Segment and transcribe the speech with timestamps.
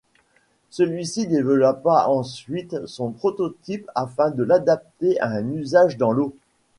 [0.71, 6.33] Celui-ci développa ensuite son prototype afin de l'adapter à un usage dans l'eau.